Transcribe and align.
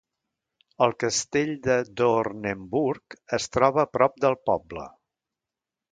El 0.85 0.93
castell 1.03 1.51
de 1.67 1.75
Doornenburg 2.01 3.19
es 3.41 3.47
troba 3.59 3.85
a 3.87 3.93
prop 3.99 4.19
del 4.27 4.39
poble. 4.51 4.89